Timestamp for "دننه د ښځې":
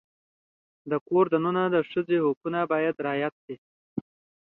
1.33-2.17